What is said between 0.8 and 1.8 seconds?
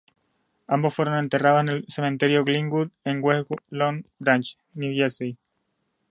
fueron enterrados en